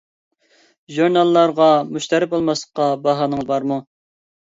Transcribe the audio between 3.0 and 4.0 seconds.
باھانىڭىز بارمۇ؟